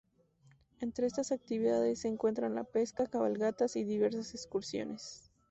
Entre 0.79 1.05
estas 1.05 1.31
actividades, 1.31 1.99
se 2.01 2.07
encuentran 2.07 2.55
la 2.55 2.63
pesca, 2.63 3.05
cabalgatas, 3.05 3.75
y 3.75 3.83
diversas 3.83 4.33
excursiones. 4.33 5.31